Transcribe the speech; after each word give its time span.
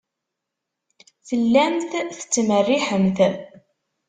Tellamt 1.27 1.91
tettmerriḥemt. 2.15 3.19